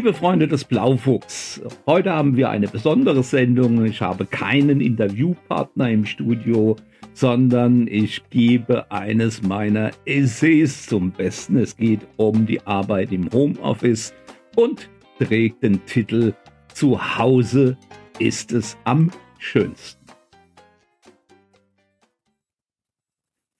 liebe 0.00 0.14
Freunde 0.14 0.48
des 0.48 0.64
Blaufuchs, 0.64 1.60
heute 1.84 2.10
haben 2.10 2.34
wir 2.34 2.48
eine 2.48 2.68
besondere 2.68 3.22
Sendung. 3.22 3.84
Ich 3.84 4.00
habe 4.00 4.24
keinen 4.24 4.80
Interviewpartner 4.80 5.90
im 5.90 6.06
Studio, 6.06 6.76
sondern 7.12 7.86
ich 7.86 8.22
gebe 8.30 8.90
eines 8.90 9.42
meiner 9.42 9.90
Essays 10.06 10.86
zum 10.86 11.10
Besten. 11.10 11.58
Es 11.58 11.76
geht 11.76 12.00
um 12.16 12.46
die 12.46 12.62
Arbeit 12.66 13.12
im 13.12 13.30
Homeoffice 13.30 14.14
und 14.56 14.88
trägt 15.18 15.62
den 15.62 15.84
Titel 15.84 16.32
Zu 16.72 17.18
Hause 17.18 17.76
ist 18.18 18.52
es 18.52 18.78
am 18.84 19.10
schönsten. 19.38 20.00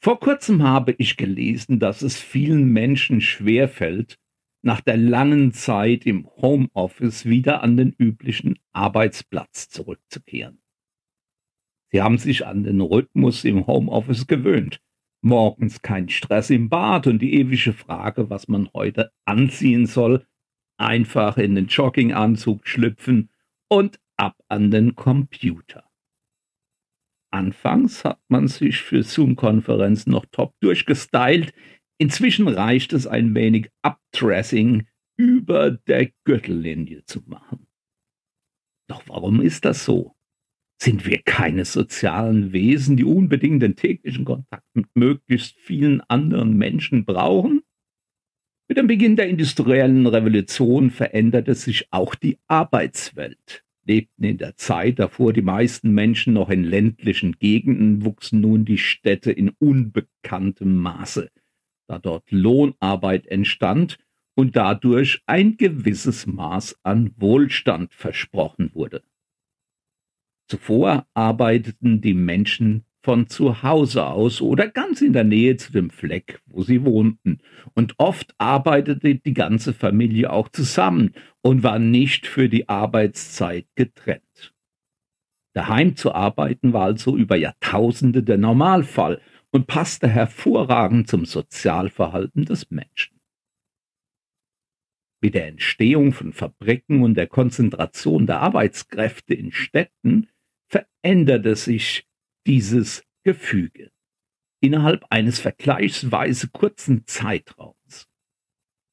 Vor 0.03 0.19
kurzem 0.19 0.63
habe 0.63 0.95
ich 0.97 1.19
gelesen, 1.19 1.81
dass 1.81 2.01
es 2.01 2.19
vielen 2.19 2.73
Menschen 2.73 3.21
schwerfällt, 3.21 4.20
nach 4.63 4.81
der 4.81 4.97
langen 4.97 5.53
Zeit 5.53 6.07
im 6.07 6.27
Homeoffice 6.27 7.25
wieder 7.25 7.63
an 7.63 7.77
den 7.77 7.93
üblichen 7.93 8.59
Arbeitsplatz 8.73 9.69
zurückzukehren. 9.69 10.61
Sie 11.93 12.03
haben 12.03 12.19
sich 12.19 12.47
an 12.47 12.63
den 12.63 12.81
Rhythmus 12.81 13.45
im 13.45 13.67
Homeoffice 13.67 14.27
gewöhnt. 14.27 14.81
Morgens 15.23 15.83
kein 15.83 16.09
Stress 16.09 16.51
im 16.51 16.69
Bad 16.69 17.07
und 17.07 17.21
die 17.21 17.35
ewige 17.35 17.73
Frage, 17.73 18.31
was 18.31 18.49
man 18.49 18.71
heute 18.73 19.13
anziehen 19.25 19.87
soll, 19.87 20.27
einfach 20.79 21.37
in 21.37 21.55
den 21.55 21.67
Jogginganzug 21.67 22.67
schlüpfen 22.67 23.29
und 23.69 24.01
ab 24.17 24.37
an 24.49 24.71
den 24.71 24.95
Computer. 24.95 25.85
Anfangs 27.33 28.05
hat 28.05 28.21
man 28.29 28.49
sich 28.49 28.83
für 28.83 29.03
Zoom-Konferenzen 29.03 30.11
noch 30.11 30.27
top 30.27 30.55
durchgestylt, 30.61 31.53
Inzwischen 32.01 32.49
reicht 32.49 32.95
es 32.95 33.07
ein 33.07 33.35
wenig 33.35 33.69
Updressing 33.83 34.87
über 35.19 35.71
der 35.71 36.11
Gürtellinie 36.25 37.05
zu 37.05 37.21
machen. 37.27 37.67
Doch 38.89 39.03
warum 39.07 39.43
ist 39.43 39.67
das 39.67 39.85
so? 39.85 40.17
Sind 40.81 41.05
wir 41.05 41.21
keine 41.23 41.67
sozialen 41.67 42.55
Wesen, 42.55 42.97
die 42.97 43.05
unbedingt 43.05 43.63
den 43.63 43.77
täglichen 43.77 44.25
Kontakt 44.25 44.65
mit 44.73 44.87
möglichst 44.95 45.59
vielen 45.59 46.01
anderen 46.09 46.57
Menschen 46.57 47.05
brauchen? 47.05 47.61
Mit 48.67 48.79
dem 48.79 48.87
Beginn 48.87 49.17
der 49.17 49.29
industriellen 49.29 50.07
Revolution 50.07 50.89
veränderte 50.91 51.55
sich 51.55 51.89
auch 51.91 52.15
die 52.15 52.39
Arbeitswelt. 52.47 53.63
Lebten 53.85 54.25
in 54.25 54.39
der 54.39 54.57
Zeit, 54.57 55.01
davor 55.01 55.35
die 55.35 55.43
meisten 55.43 55.93
Menschen 55.93 56.33
noch 56.33 56.49
in 56.49 56.65
ländlichen 56.65 57.33
Gegenden, 57.33 58.07
wuchsen 58.07 58.41
nun 58.41 58.65
die 58.65 58.79
Städte 58.79 59.33
in 59.33 59.51
unbekanntem 59.51 60.77
Maße 60.77 61.29
da 61.91 61.99
dort 61.99 62.31
Lohnarbeit 62.31 63.27
entstand 63.27 63.99
und 64.37 64.55
dadurch 64.55 65.23
ein 65.27 65.57
gewisses 65.57 66.25
Maß 66.27 66.79
an 66.85 67.11
Wohlstand 67.17 67.93
versprochen 67.93 68.71
wurde. 68.75 69.03
Zuvor 70.49 71.07
arbeiteten 71.15 72.01
die 72.01 72.15
Menschen 72.15 72.85
von 73.03 73.27
zu 73.27 73.63
Hause 73.63 74.07
aus 74.07 74.41
oder 74.41 74.69
ganz 74.69 75.01
in 75.01 75.13
der 75.13 75.25
Nähe 75.25 75.57
zu 75.57 75.73
dem 75.73 75.91
Fleck, 75.91 76.41
wo 76.47 76.63
sie 76.63 76.85
wohnten. 76.85 77.39
Und 77.75 77.95
oft 77.99 78.35
arbeitete 78.39 79.17
die 79.17 79.35
ganze 79.35 79.73
Familie 79.73 80.33
auch 80.33 80.49
zusammen 80.49 81.15
und 81.43 81.63
war 81.65 81.79
nicht 81.79 82.27
für 82.27 82.49
die 82.49 82.69
Arbeitszeit 82.69 83.67
getrennt. 83.75 84.55
Daheim 85.55 85.97
zu 85.97 86.15
arbeiten 86.15 86.73
war 86.73 86.85
also 86.85 87.17
über 87.17 87.37
Jahrtausende 87.37 88.23
der 88.23 88.39
Normalfall 88.39 89.21
und 89.53 89.67
passte 89.67 90.09
hervorragend 90.09 91.09
zum 91.09 91.25
Sozialverhalten 91.25 92.45
des 92.45 92.71
Menschen. 92.71 93.21
Mit 95.23 95.35
der 95.35 95.49
Entstehung 95.49 96.13
von 96.13 96.33
Fabriken 96.33 97.03
und 97.03 97.15
der 97.15 97.27
Konzentration 97.27 98.27
der 98.27 98.41
Arbeitskräfte 98.41 99.35
in 99.35 99.53
Städten 99.53 100.29
veränderte 100.69 101.57
sich 101.57 102.09
dieses 102.47 103.05
Gefüge 103.23 103.91
innerhalb 104.63 105.05
eines 105.11 105.41
vergleichsweise 105.41 106.49
kurzen 106.49 107.07
Zeitraums. 107.07 108.09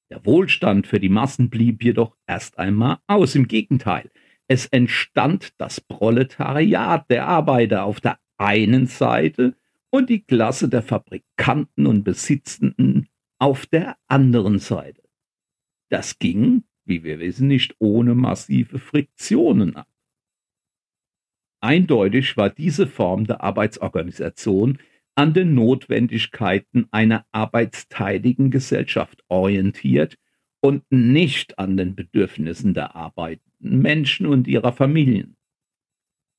Der 0.09 0.25
Wohlstand 0.25 0.87
für 0.87 0.99
die 0.99 1.09
Massen 1.09 1.49
blieb 1.49 1.83
jedoch 1.83 2.15
erst 2.25 2.57
einmal 2.57 2.99
aus. 3.07 3.35
Im 3.35 3.47
Gegenteil, 3.47 4.09
es 4.47 4.65
entstand 4.67 5.53
das 5.57 5.81
Proletariat 5.81 7.09
der 7.09 7.27
Arbeiter 7.27 7.83
auf 7.83 7.99
der 7.99 8.19
einen 8.37 8.87
Seite 8.87 9.57
und 9.89 10.09
die 10.09 10.23
Klasse 10.23 10.69
der 10.69 10.81
Fabrikanten 10.81 11.87
und 11.87 12.03
Besitzenden 12.03 13.07
auf 13.39 13.65
der 13.65 13.97
anderen 14.07 14.59
Seite. 14.59 15.03
Das 15.89 16.19
ging, 16.19 16.63
wie 16.85 17.03
wir 17.03 17.19
wissen, 17.19 17.47
nicht 17.47 17.75
ohne 17.79 18.15
massive 18.15 18.79
Friktionen 18.79 19.75
ab. 19.75 19.87
Eindeutig 21.61 22.37
war 22.37 22.49
diese 22.49 22.87
Form 22.87 23.25
der 23.25 23.41
Arbeitsorganisation 23.41 24.79
an 25.15 25.33
den 25.33 25.55
Notwendigkeiten 25.55 26.87
einer 26.91 27.25
arbeitsteiligen 27.31 28.51
Gesellschaft 28.51 29.23
orientiert 29.29 30.17
und 30.61 30.83
nicht 30.91 31.57
an 31.57 31.77
den 31.77 31.95
Bedürfnissen 31.95 32.73
der 32.73 32.95
arbeitenden 32.95 33.81
Menschen 33.81 34.27
und 34.27 34.47
ihrer 34.47 34.73
Familien. 34.73 35.36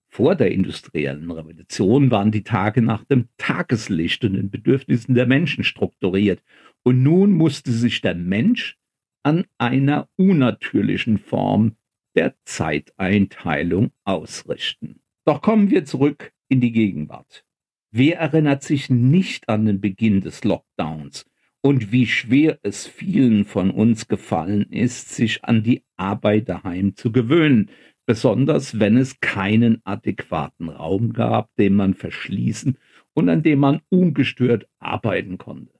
Vor 0.08 0.34
der 0.34 0.50
industriellen 0.50 1.30
Revolution 1.30 2.10
waren 2.10 2.32
die 2.32 2.42
Tage 2.42 2.82
nach 2.82 3.04
dem 3.04 3.28
Tageslicht 3.36 4.24
und 4.24 4.34
den 4.34 4.50
Bedürfnissen 4.50 5.14
der 5.14 5.26
Menschen 5.26 5.64
strukturiert, 5.64 6.42
und 6.82 7.02
nun 7.02 7.32
musste 7.32 7.70
sich 7.70 8.00
der 8.00 8.14
Mensch 8.14 8.78
an 9.22 9.44
einer 9.58 10.08
unnatürlichen 10.16 11.18
Form 11.18 11.76
der 12.16 12.34
Zeiteinteilung 12.44 13.90
ausrichten. 14.04 15.00
Doch 15.24 15.42
kommen 15.42 15.70
wir 15.70 15.84
zurück 15.84 16.32
in 16.48 16.60
die 16.60 16.72
Gegenwart. 16.72 17.44
Wer 17.90 18.18
erinnert 18.18 18.62
sich 18.62 18.90
nicht 18.90 19.48
an 19.48 19.66
den 19.66 19.80
Beginn 19.80 20.20
des 20.20 20.44
Lockdowns 20.44 21.26
und 21.60 21.92
wie 21.92 22.06
schwer 22.06 22.58
es 22.62 22.86
vielen 22.86 23.44
von 23.44 23.70
uns 23.70 24.08
gefallen 24.08 24.70
ist, 24.70 25.10
sich 25.10 25.44
an 25.44 25.62
die 25.62 25.82
Arbeit 25.96 26.48
daheim 26.48 26.96
zu 26.96 27.12
gewöhnen, 27.12 27.70
besonders 28.08 28.80
wenn 28.80 28.96
es 28.96 29.20
keinen 29.20 29.82
adäquaten 29.84 30.70
Raum 30.70 31.12
gab, 31.12 31.54
den 31.56 31.74
man 31.74 31.92
verschließen 31.92 32.78
und 33.12 33.28
an 33.28 33.42
dem 33.42 33.58
man 33.58 33.82
ungestört 33.90 34.66
arbeiten 34.78 35.36
konnte. 35.36 35.78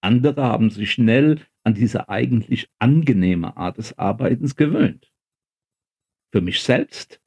Andere 0.00 0.44
haben 0.44 0.70
sich 0.70 0.92
schnell 0.92 1.40
an 1.64 1.74
diese 1.74 2.08
eigentlich 2.08 2.68
angenehme 2.78 3.56
Art 3.56 3.78
des 3.78 3.98
Arbeitens 3.98 4.54
gewöhnt. 4.54 5.12
Für 6.30 6.40
mich 6.40 6.60
selbst 6.60 7.20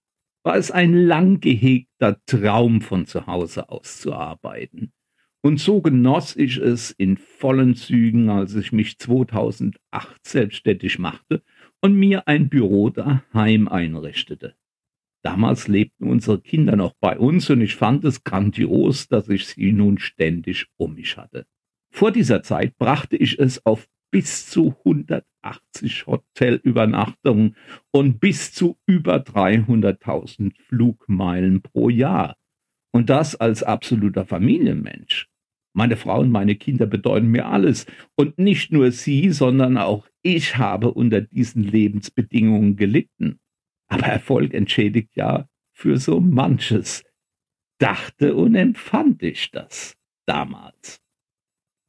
war 0.43 0.55
es 0.55 0.71
ein 0.71 0.93
lang 0.93 1.41
gehegter 1.41 2.21
Traum, 2.25 2.79
von 2.79 3.05
zu 3.07 3.27
Hause 3.27 3.67
aus 3.67 3.99
zu 3.99 4.13
arbeiten. 4.13 4.93
Und 5.41 5.59
so 5.59 5.81
genoss 5.81 6.37
ich 6.37 6.55
es 6.55 6.91
in 6.91 7.17
vollen 7.17 7.75
Zügen, 7.75 8.29
als 8.29 8.55
ich 8.55 8.71
mich 8.71 8.99
2008 8.99 9.77
selbstständig 10.25 10.97
machte 10.97 11.43
und 11.81 11.95
mir 11.95 12.27
ein 12.27 12.49
Büro 12.49 12.89
daheim 12.89 13.67
einrichtete. 13.67 14.55
Damals 15.21 15.67
lebten 15.67 16.07
unsere 16.07 16.39
Kinder 16.39 16.75
noch 16.75 16.93
bei 16.99 17.17
uns 17.17 17.49
und 17.49 17.61
ich 17.61 17.75
fand 17.75 18.05
es 18.05 18.23
grandios, 18.23 19.07
dass 19.07 19.27
ich 19.27 19.47
sie 19.47 19.71
nun 19.73 19.97
ständig 19.97 20.67
um 20.77 20.95
mich 20.95 21.17
hatte. 21.17 21.45
Vor 21.91 22.11
dieser 22.11 22.41
Zeit 22.43 22.77
brachte 22.77 23.17
ich 23.17 23.37
es 23.39 23.65
auf 23.65 23.87
bis 24.11 24.49
zu 24.49 24.75
180 24.85 26.07
Hotelübernachtungen 26.07 27.55
und 27.91 28.19
bis 28.19 28.53
zu 28.53 28.77
über 28.85 29.17
300.000 29.17 30.53
Flugmeilen 30.67 31.61
pro 31.61 31.89
Jahr. 31.89 32.35
Und 32.91 33.09
das 33.09 33.35
als 33.35 33.61
absoluter 33.61 34.25
Familienmensch. 34.25 35.29
Meine 35.73 35.97
Frau 35.97 36.21
und 36.21 36.31
meine 36.31 36.55
Kinder 36.55 36.87
bedeuten 36.87 37.27
mir 37.27 37.47
alles. 37.47 37.85
Und 38.15 38.39
nicht 38.39 38.71
nur 38.71 38.91
sie, 38.91 39.29
sondern 39.29 39.77
auch 39.77 40.08
ich 40.21 40.57
habe 40.57 40.93
unter 40.93 41.21
diesen 41.21 41.63
Lebensbedingungen 41.63 42.75
gelitten. 42.75 43.39
Aber 43.87 44.07
Erfolg 44.07 44.53
entschädigt 44.53 45.15
ja 45.15 45.47
für 45.73 45.97
so 45.97 46.19
manches. 46.19 47.03
Dachte 47.79 48.35
und 48.35 48.55
empfand 48.55 49.23
ich 49.23 49.51
das 49.51 49.95
damals. 50.25 51.01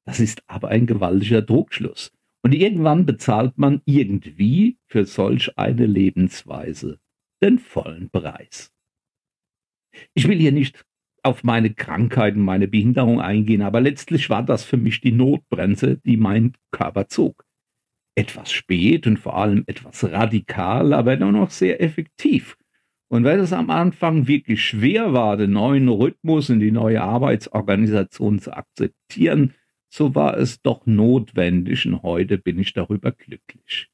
Das 0.07 0.21
ist 0.21 0.43
aber 0.47 0.69
ein 0.69 0.87
gewaltiger 0.87 1.43
Druckschluss. 1.43 2.13
Und 2.43 2.55
irgendwann 2.55 3.05
bezahlt 3.05 3.59
man 3.59 3.83
irgendwie 3.85 4.79
für 4.87 5.05
solch 5.05 5.59
eine 5.59 5.87
Lebensweise 5.87 6.99
den 7.43 7.59
vollen 7.59 8.11
Preis. 8.11 8.73
Ich 10.15 10.29
will 10.29 10.39
hier 10.39 10.53
nicht 10.53 10.85
auf 11.23 11.45
meine 11.45 11.75
Krankheiten, 11.75 12.41
meine 12.41 12.69
Behinderung 12.69 13.21
eingehen, 13.21 13.63
aber 13.63 13.81
letztlich 13.81 14.31
war 14.31 14.43
das 14.43 14.65
für 14.65 14.77
mich 14.77 15.01
die 15.01 15.13
Notbremse, 15.13 15.99
die 15.99 16.17
mein 16.17 16.55
Körper 16.71 17.09
zog. 17.09 17.45
Etwas 18.15 18.53
spät 18.53 19.07
und 19.07 19.19
vor 19.19 19.37
allem 19.37 19.65
etwas 19.67 20.05
radikal, 20.05 20.93
aber 20.93 21.17
dennoch 21.17 21.33
noch 21.33 21.51
sehr 21.51 21.81
effektiv. 21.83 22.57
Und 23.09 23.25
weil 23.25 23.41
es 23.41 23.53
am 23.53 23.71
Anfang 23.71 24.29
wirklich 24.29 24.65
schwer 24.65 25.13
war, 25.13 25.37
den 25.37 25.53
neuen 25.53 25.89
Rhythmus 25.89 26.49
und 26.51 26.61
die 26.61 26.71
neue 26.71 27.03
Arbeitsorganisation 27.03 28.39
zu 28.39 28.53
akzeptieren, 28.53 29.55
so 29.93 30.15
war 30.15 30.37
es 30.37 30.63
doch 30.63 30.87
notwendig 30.87 31.87
und 31.87 32.03
heute 32.03 32.39
bin 32.39 32.59
ich 32.61 32.73
darüber 32.73 33.11
glücklich. 33.11 33.89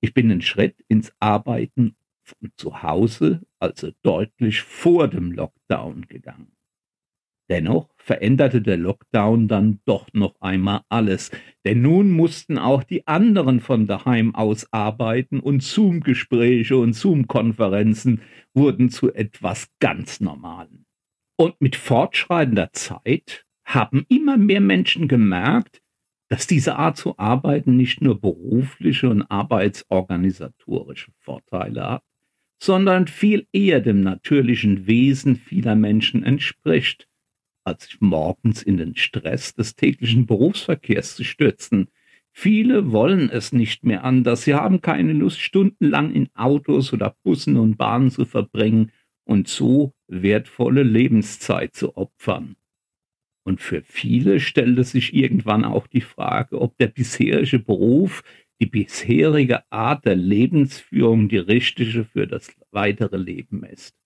Ich 0.00 0.14
bin 0.14 0.30
einen 0.30 0.42
Schritt 0.42 0.84
ins 0.88 1.12
Arbeiten 1.18 1.96
von 2.22 2.52
zu 2.56 2.82
Hause, 2.82 3.42
also 3.58 3.90
deutlich 4.02 4.60
vor 4.62 5.08
dem 5.08 5.32
Lockdown 5.32 6.06
gegangen. 6.06 6.52
Dennoch 7.52 7.90
veränderte 7.98 8.62
der 8.62 8.78
Lockdown 8.78 9.46
dann 9.46 9.80
doch 9.84 10.08
noch 10.14 10.40
einmal 10.40 10.80
alles, 10.88 11.30
denn 11.66 11.82
nun 11.82 12.10
mussten 12.10 12.56
auch 12.56 12.82
die 12.82 13.06
anderen 13.06 13.60
von 13.60 13.86
daheim 13.86 14.34
aus 14.34 14.72
arbeiten 14.72 15.38
und 15.38 15.62
Zoom-Gespräche 15.62 16.78
und 16.78 16.94
Zoom-Konferenzen 16.94 18.22
wurden 18.54 18.88
zu 18.88 19.12
etwas 19.12 19.68
ganz 19.80 20.18
Normalem. 20.22 20.86
Und 21.36 21.60
mit 21.60 21.76
fortschreitender 21.76 22.72
Zeit 22.72 23.44
haben 23.66 24.06
immer 24.08 24.38
mehr 24.38 24.62
Menschen 24.62 25.06
gemerkt, 25.06 25.82
dass 26.30 26.46
diese 26.46 26.76
Art 26.76 26.96
zu 26.96 27.18
arbeiten 27.18 27.76
nicht 27.76 28.00
nur 28.00 28.18
berufliche 28.18 29.10
und 29.10 29.30
arbeitsorganisatorische 29.30 31.12
Vorteile 31.18 31.84
hat, 31.86 32.02
sondern 32.62 33.08
viel 33.08 33.46
eher 33.52 33.82
dem 33.82 34.00
natürlichen 34.00 34.86
Wesen 34.86 35.36
vieler 35.36 35.76
Menschen 35.76 36.24
entspricht, 36.24 37.10
als 37.64 37.84
sich 37.84 38.00
morgens 38.00 38.62
in 38.62 38.76
den 38.76 38.96
Stress 38.96 39.54
des 39.54 39.76
täglichen 39.76 40.26
Berufsverkehrs 40.26 41.16
zu 41.16 41.24
stürzen. 41.24 41.88
Viele 42.32 42.92
wollen 42.92 43.30
es 43.30 43.52
nicht 43.52 43.84
mehr 43.84 44.04
anders. 44.04 44.44
Sie 44.44 44.54
haben 44.54 44.80
keine 44.80 45.12
Lust, 45.12 45.40
stundenlang 45.40 46.12
in 46.12 46.28
Autos 46.34 46.92
oder 46.92 47.16
Bussen 47.22 47.56
und 47.56 47.76
Bahnen 47.76 48.10
zu 48.10 48.24
verbringen 48.24 48.90
und 49.24 49.48
so 49.48 49.92
wertvolle 50.08 50.82
Lebenszeit 50.82 51.74
zu 51.74 51.96
opfern. 51.96 52.56
Und 53.44 53.60
für 53.60 53.82
viele 53.82 54.40
stellte 54.40 54.84
sich 54.84 55.14
irgendwann 55.14 55.64
auch 55.64 55.86
die 55.86 56.00
Frage, 56.00 56.60
ob 56.60 56.76
der 56.78 56.86
bisherige 56.86 57.58
Beruf 57.58 58.22
die 58.60 58.66
bisherige 58.66 59.70
Art 59.72 60.04
der 60.04 60.14
Lebensführung 60.14 61.28
die 61.28 61.38
richtige 61.38 62.04
für 62.04 62.28
das 62.28 62.54
weitere 62.70 63.16
Leben 63.16 63.64
ist. 63.64 63.96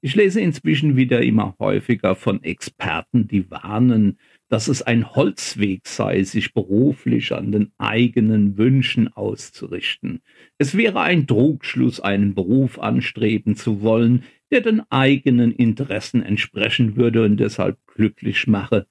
Ich 0.00 0.14
lese 0.14 0.40
inzwischen 0.40 0.96
wieder 0.96 1.22
immer 1.22 1.56
häufiger 1.58 2.14
von 2.14 2.44
Experten, 2.44 3.26
die 3.26 3.50
warnen, 3.50 4.18
dass 4.48 4.68
es 4.68 4.80
ein 4.80 5.16
Holzweg 5.16 5.88
sei, 5.88 6.22
sich 6.22 6.54
beruflich 6.54 7.32
an 7.32 7.50
den 7.50 7.72
eigenen 7.78 8.56
Wünschen 8.56 9.08
auszurichten. 9.08 10.22
Es 10.56 10.76
wäre 10.76 11.00
ein 11.00 11.26
Trugschluss, 11.26 11.98
einen 11.98 12.34
Beruf 12.34 12.78
anstreben 12.78 13.56
zu 13.56 13.82
wollen, 13.82 14.22
der 14.52 14.60
den 14.60 14.82
eigenen 14.88 15.50
Interessen 15.50 16.22
entsprechen 16.22 16.96
würde 16.96 17.24
und 17.24 17.36
deshalb 17.36 17.78
glücklich 17.88 18.46
mache. 18.46 18.86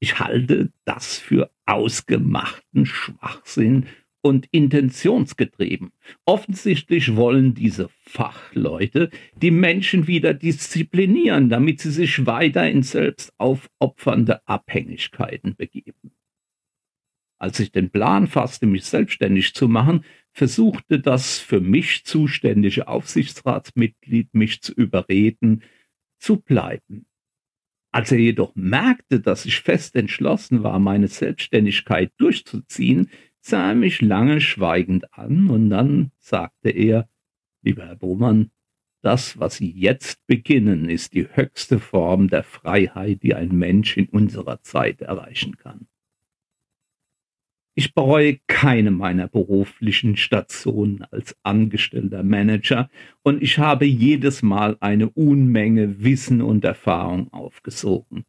Ich 0.00 0.18
halte 0.20 0.72
das 0.86 1.18
für 1.18 1.50
ausgemachten 1.66 2.86
Schwachsinn 2.86 3.86
und 4.20 4.46
intentionsgetrieben. 4.50 5.92
Offensichtlich 6.24 7.16
wollen 7.16 7.54
diese 7.54 7.88
Fachleute 8.00 9.10
die 9.36 9.50
Menschen 9.50 10.06
wieder 10.06 10.34
disziplinieren, 10.34 11.48
damit 11.48 11.80
sie 11.80 11.90
sich 11.90 12.26
weiter 12.26 12.68
in 12.68 12.82
selbstaufopfernde 12.82 14.46
Abhängigkeiten 14.46 15.56
begeben. 15.56 16.12
Als 17.40 17.60
ich 17.60 17.70
den 17.70 17.90
Plan 17.90 18.26
fasste, 18.26 18.66
mich 18.66 18.84
selbstständig 18.84 19.54
zu 19.54 19.68
machen, 19.68 20.04
versuchte 20.32 20.98
das 20.98 21.38
für 21.38 21.60
mich 21.60 22.04
zuständige 22.04 22.88
Aufsichtsratsmitglied 22.88 24.34
mich 24.34 24.60
zu 24.60 24.72
überreden, 24.72 25.62
zu 26.18 26.40
bleiben. 26.40 27.06
Als 27.90 28.12
er 28.12 28.18
jedoch 28.18 28.54
merkte, 28.54 29.20
dass 29.20 29.46
ich 29.46 29.60
fest 29.60 29.96
entschlossen 29.96 30.62
war, 30.62 30.78
meine 30.78 31.08
Selbstständigkeit 31.08 32.12
durchzuziehen, 32.18 33.10
sah 33.48 33.70
er 33.70 33.74
mich 33.74 34.02
lange 34.02 34.40
schweigend 34.40 35.12
an 35.14 35.48
und 35.48 35.70
dann 35.70 36.12
sagte 36.18 36.70
er, 36.70 37.08
lieber 37.62 37.86
Herr 37.86 37.96
Bohmann, 37.96 38.50
das, 39.00 39.38
was 39.38 39.56
Sie 39.56 39.70
jetzt 39.70 40.26
beginnen, 40.26 40.90
ist 40.90 41.14
die 41.14 41.28
höchste 41.34 41.78
Form 41.78 42.28
der 42.28 42.42
Freiheit, 42.42 43.22
die 43.22 43.34
ein 43.34 43.56
Mensch 43.56 43.96
in 43.96 44.08
unserer 44.08 44.60
Zeit 44.62 45.00
erreichen 45.00 45.56
kann. 45.56 45.86
Ich 47.74 47.94
bereue 47.94 48.38
keine 48.48 48.90
meiner 48.90 49.28
beruflichen 49.28 50.16
Stationen 50.16 51.04
als 51.04 51.36
angestellter 51.44 52.24
Manager 52.24 52.90
und 53.22 53.40
ich 53.40 53.58
habe 53.58 53.84
jedes 53.84 54.42
Mal 54.42 54.76
eine 54.80 55.08
Unmenge 55.08 56.02
Wissen 56.02 56.42
und 56.42 56.64
Erfahrung 56.64 57.32
aufgesogen. 57.32 58.24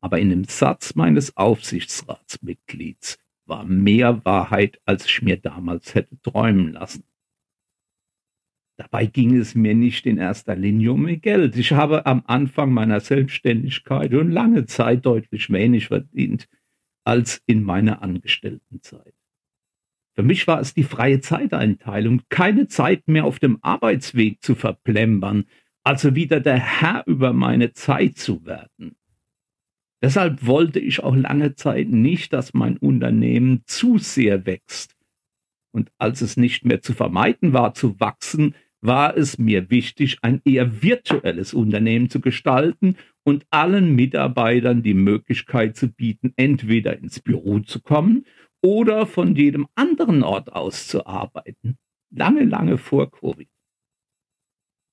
Aber 0.00 0.18
in 0.18 0.30
dem 0.30 0.44
Satz 0.44 0.94
meines 0.94 1.36
Aufsichtsratsmitglieds 1.36 3.18
war 3.50 3.64
mehr 3.64 4.24
Wahrheit, 4.24 4.80
als 4.86 5.04
ich 5.04 5.20
mir 5.20 5.36
damals 5.36 5.94
hätte 5.94 6.18
träumen 6.22 6.72
lassen. 6.72 7.04
Dabei 8.78 9.04
ging 9.04 9.36
es 9.36 9.54
mir 9.54 9.74
nicht 9.74 10.06
in 10.06 10.16
erster 10.16 10.56
Linie 10.56 10.92
um 10.92 11.04
Geld. 11.20 11.54
Ich 11.56 11.72
habe 11.72 12.06
am 12.06 12.22
Anfang 12.26 12.72
meiner 12.72 13.00
Selbstständigkeit 13.00 14.14
und 14.14 14.30
lange 14.30 14.64
Zeit 14.64 15.04
deutlich 15.04 15.50
wenig 15.50 15.88
verdient 15.88 16.48
als 17.04 17.42
in 17.44 17.62
meiner 17.62 18.02
Angestelltenzeit. 18.02 19.12
Für 20.14 20.22
mich 20.22 20.46
war 20.46 20.60
es 20.60 20.72
die 20.72 20.84
freie 20.84 21.20
Zeiteinteilung, 21.20 22.22
keine 22.30 22.68
Zeit 22.68 23.06
mehr 23.06 23.26
auf 23.26 23.38
dem 23.38 23.58
Arbeitsweg 23.62 24.42
zu 24.42 24.54
verplempern, 24.54 25.44
also 25.82 26.14
wieder 26.14 26.40
der 26.40 26.58
Herr 26.58 27.04
über 27.06 27.32
meine 27.32 27.72
Zeit 27.72 28.16
zu 28.16 28.46
werden. 28.46 28.96
Deshalb 30.02 30.46
wollte 30.46 30.80
ich 30.80 31.02
auch 31.02 31.14
lange 31.14 31.54
Zeit 31.54 31.88
nicht, 31.88 32.32
dass 32.32 32.54
mein 32.54 32.76
Unternehmen 32.78 33.62
zu 33.66 33.98
sehr 33.98 34.46
wächst. 34.46 34.96
Und 35.72 35.92
als 35.98 36.20
es 36.20 36.36
nicht 36.36 36.64
mehr 36.64 36.80
zu 36.80 36.94
vermeiden 36.94 37.52
war 37.52 37.74
zu 37.74 38.00
wachsen, 38.00 38.54
war 38.80 39.16
es 39.16 39.38
mir 39.38 39.70
wichtig, 39.70 40.18
ein 40.22 40.40
eher 40.44 40.82
virtuelles 40.82 41.52
Unternehmen 41.52 42.08
zu 42.08 42.20
gestalten 42.20 42.96
und 43.24 43.44
allen 43.50 43.94
Mitarbeitern 43.94 44.82
die 44.82 44.94
Möglichkeit 44.94 45.76
zu 45.76 45.88
bieten, 45.92 46.32
entweder 46.36 46.96
ins 46.96 47.20
Büro 47.20 47.60
zu 47.60 47.80
kommen 47.80 48.24
oder 48.62 49.06
von 49.06 49.36
jedem 49.36 49.66
anderen 49.74 50.22
Ort 50.22 50.52
aus 50.52 50.88
zu 50.88 51.06
arbeiten. 51.06 51.76
Lange, 52.10 52.44
lange 52.44 52.78
vor 52.78 53.10
Covid. 53.10 53.48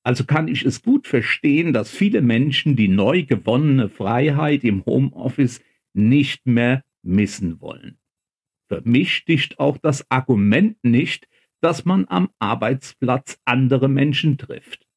Also 0.07 0.23
kann 0.23 0.47
ich 0.47 0.63
es 0.63 0.83
gut 0.83 1.05
verstehen, 1.05 1.73
dass 1.73 1.91
viele 1.91 2.21
Menschen 2.21 2.77
die 2.77 2.87
neu 2.87 3.23
gewonnene 3.23 3.89
Freiheit 3.89 4.63
im 4.63 4.85
Homeoffice 4.85 5.61
nicht 5.93 6.45
mehr 6.45 6.85
missen 7.01 7.59
wollen. 7.59 7.97
Für 8.69 8.81
mich 8.85 9.13
sticht 9.13 9.59
auch 9.59 9.77
das 9.77 10.09
Argument 10.09 10.77
nicht, 10.81 11.27
dass 11.59 11.83
man 11.83 12.05
am 12.07 12.29
Arbeitsplatz 12.39 13.37
andere 13.43 13.89
Menschen 13.89 14.37
trifft. 14.37 14.87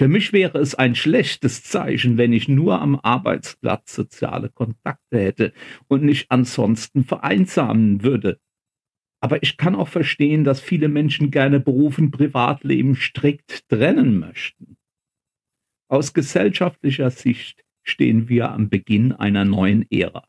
Für 0.00 0.08
mich 0.08 0.32
wäre 0.32 0.58
es 0.58 0.74
ein 0.74 0.96
schlechtes 0.96 1.62
Zeichen, 1.62 2.18
wenn 2.18 2.32
ich 2.32 2.48
nur 2.48 2.82
am 2.82 2.98
Arbeitsplatz 3.00 3.94
soziale 3.94 4.48
Kontakte 4.48 5.20
hätte 5.20 5.52
und 5.86 6.02
nicht 6.02 6.28
ansonsten 6.32 7.04
vereinsamen 7.04 8.02
würde. 8.02 8.40
Aber 9.20 9.42
ich 9.42 9.56
kann 9.56 9.74
auch 9.74 9.88
verstehen, 9.88 10.44
dass 10.44 10.60
viele 10.60 10.88
Menschen 10.88 11.30
gerne 11.30 11.60
Beruf 11.60 11.98
und 11.98 12.10
Privatleben 12.10 12.96
strikt 12.96 13.68
trennen 13.68 14.18
möchten. 14.18 14.76
Aus 15.88 16.14
gesellschaftlicher 16.14 17.10
Sicht 17.10 17.64
stehen 17.82 18.28
wir 18.28 18.50
am 18.50 18.68
Beginn 18.70 19.12
einer 19.12 19.44
neuen 19.44 19.90
Ära. 19.90 20.26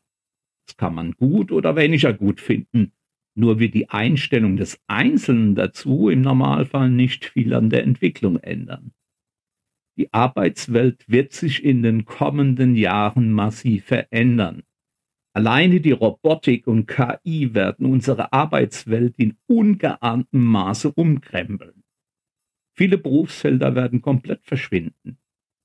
Das 0.66 0.76
kann 0.76 0.94
man 0.94 1.12
gut 1.12 1.52
oder 1.52 1.76
weniger 1.76 2.12
gut 2.12 2.40
finden. 2.40 2.92
Nur 3.34 3.58
wird 3.58 3.74
die 3.74 3.88
Einstellung 3.88 4.56
des 4.56 4.78
Einzelnen 4.86 5.54
dazu 5.54 6.10
im 6.10 6.20
Normalfall 6.20 6.90
nicht 6.90 7.24
viel 7.24 7.54
an 7.54 7.70
der 7.70 7.84
Entwicklung 7.84 8.36
ändern. 8.38 8.92
Die 9.96 10.12
Arbeitswelt 10.12 11.04
wird 11.08 11.32
sich 11.32 11.64
in 11.64 11.82
den 11.82 12.04
kommenden 12.04 12.74
Jahren 12.76 13.32
massiv 13.32 13.86
verändern. 13.86 14.62
Alleine 15.34 15.80
die 15.80 15.92
Robotik 15.92 16.66
und 16.66 16.86
KI 16.86 17.54
werden 17.54 17.86
unsere 17.86 18.32
Arbeitswelt 18.32 19.14
in 19.16 19.36
ungeahntem 19.46 20.44
Maße 20.44 20.92
umkrempeln. 20.92 21.82
Viele 22.74 22.98
Berufsfelder 22.98 23.74
werden 23.74 24.02
komplett 24.02 24.44
verschwinden. 24.44 25.16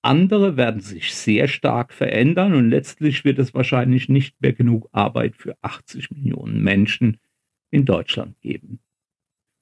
Andere 0.02 0.56
werden 0.56 0.80
sich 0.80 1.14
sehr 1.14 1.50
stark 1.50 1.92
verändern 1.92 2.54
und 2.54 2.70
letztlich 2.70 3.26
wird 3.26 3.40
es 3.40 3.54
wahrscheinlich 3.54 4.08
nicht 4.08 4.42
mehr 4.42 4.54
genug 4.54 4.88
Arbeit 4.94 5.36
für 5.36 5.58
80 5.62 6.12
Millionen 6.12 6.64
Menschen 6.64 7.18
in 7.70 7.84
Deutschland 7.84 8.40
geben. 8.40 8.80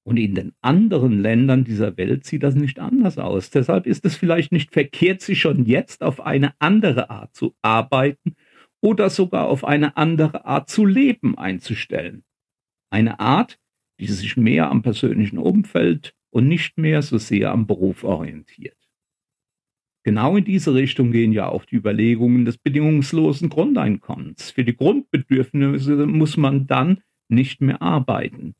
Und 0.04 0.18
in 0.18 0.36
den 0.36 0.54
anderen 0.62 1.20
Ländern 1.20 1.64
dieser 1.64 1.98
Welt 1.98 2.26
sieht 2.26 2.44
das 2.44 2.54
nicht 2.54 2.78
anders 2.78 3.18
aus. 3.18 3.50
Deshalb 3.50 3.88
ist 3.88 4.06
es 4.06 4.16
vielleicht 4.16 4.52
nicht 4.52 4.72
verkehrt, 4.72 5.22
sich 5.22 5.42
schon 5.42 5.66
jetzt 5.66 6.04
auf 6.04 6.22
eine 6.22 6.54
andere 6.60 7.10
Art 7.10 7.34
zu 7.34 7.56
arbeiten 7.64 8.36
oder 8.82 9.10
sogar 9.10 9.48
auf 9.48 9.63
eine 9.63 9.98
andere 9.98 10.46
Art 10.46 10.70
zu 10.70 10.86
leben 10.86 11.38
einzustellen. 11.38 12.24
Eine 12.89 13.20
Art, 13.20 13.60
die 14.00 14.08
sich 14.08 14.38
mehr 14.38 14.70
am 14.70 14.82
persönlichen 14.82 15.38
Umfeld 15.38 16.15
und 16.29 16.48
nicht 16.48 16.77
mehr 16.77 17.01
so 17.01 17.17
sehr 17.17 17.51
am 17.51 17.65
Beruf 17.67 18.03
orientiert. 18.03 18.77
Genau 20.03 20.38
in 20.38 20.46
diese 20.46 20.75
Richtung 20.75 21.12
gehen 21.12 21.32
ja 21.32 21.48
auch 21.48 21.65
die 21.65 21.77
Überlegungen 21.77 22.46
des 22.46 22.60
bedingungslosen 22.60 23.50
Grundeinkommens. 23.50 24.51
Für 24.51 24.63
die 24.63 24.75
Grundbedürfnisse 24.75 26.05
muss 26.05 26.38
man 26.38 26.67
dann 26.67 27.01
nicht 27.27 27.60
mehr 27.60 27.82
arbeiten. 27.82 28.53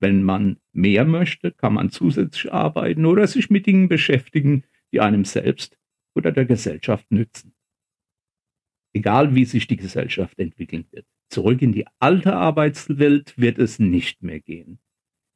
Wenn 0.00 0.24
man 0.24 0.58
mehr 0.72 1.04
möchte, 1.04 1.52
kann 1.52 1.74
man 1.74 1.90
zusätzlich 1.90 2.52
arbeiten 2.52 3.06
oder 3.06 3.26
sich 3.26 3.48
mit 3.48 3.66
Dingen 3.66 3.88
beschäftigen, 3.88 4.64
die 4.92 5.00
einem 5.00 5.24
selbst 5.24 5.76
oder 6.16 6.32
der 6.32 6.46
Gesellschaft 6.46 7.10
nützen. 7.10 7.52
Egal 8.98 9.32
wie 9.36 9.44
sich 9.44 9.68
die 9.68 9.76
Gesellschaft 9.76 10.40
entwickeln 10.40 10.84
wird. 10.90 11.06
Zurück 11.28 11.62
in 11.62 11.70
die 11.70 11.86
alte 12.00 12.34
Arbeitswelt 12.34 13.38
wird 13.38 13.60
es 13.60 13.78
nicht 13.78 14.24
mehr 14.24 14.40
gehen. 14.40 14.80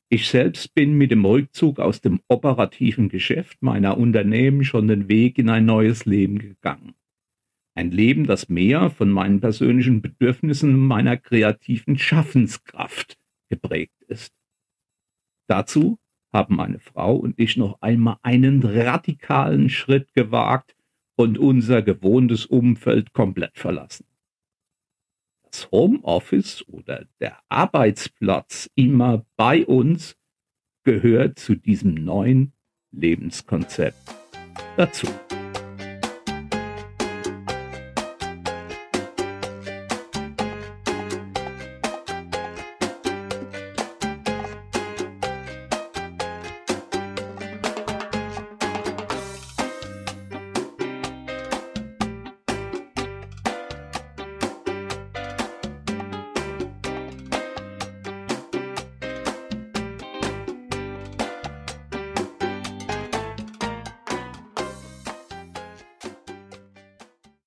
Ich 0.08 0.28
selbst 0.28 0.74
bin 0.74 0.94
mit 0.94 1.12
dem 1.12 1.24
Rückzug 1.24 1.78
aus 1.78 2.00
dem 2.00 2.18
operativen 2.26 3.08
Geschäft 3.08 3.62
meiner 3.62 3.98
Unternehmen 3.98 4.64
schon 4.64 4.88
den 4.88 5.08
Weg 5.08 5.38
in 5.38 5.48
ein 5.48 5.64
neues 5.64 6.06
Leben 6.06 6.40
gegangen. 6.40 6.94
Ein 7.76 7.92
Leben, 7.92 8.26
das 8.26 8.48
mehr 8.48 8.90
von 8.90 9.10
meinen 9.10 9.38
persönlichen 9.38 10.02
Bedürfnissen 10.02 10.74
und 10.74 10.80
meiner 10.80 11.16
kreativen 11.16 11.96
Schaffenskraft 11.96 13.16
geprägt 13.48 14.02
ist. 14.08 14.34
Dazu 15.46 16.00
haben 16.32 16.56
meine 16.56 16.80
Frau 16.80 17.14
und 17.14 17.38
ich 17.38 17.56
noch 17.56 17.80
einmal 17.80 18.16
einen 18.22 18.60
radikalen 18.64 19.68
Schritt 19.68 20.12
gewagt 20.14 20.74
und 21.16 21.38
unser 21.38 21.82
gewohntes 21.82 22.46
Umfeld 22.46 23.12
komplett 23.12 23.58
verlassen. 23.58 24.06
Das 25.44 25.70
Homeoffice 25.70 26.66
oder 26.68 27.06
der 27.20 27.38
Arbeitsplatz 27.48 28.70
immer 28.74 29.26
bei 29.36 29.66
uns 29.66 30.16
gehört 30.84 31.38
zu 31.38 31.54
diesem 31.54 31.94
neuen 31.94 32.54
Lebenskonzept 32.90 34.14
dazu. 34.76 35.06